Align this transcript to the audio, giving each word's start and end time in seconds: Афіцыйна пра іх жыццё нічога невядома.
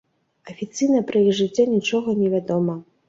Афіцыйна 0.53 1.03
пра 1.11 1.21
іх 1.27 1.37
жыццё 1.41 1.67
нічога 1.75 2.17
невядома. 2.21 2.79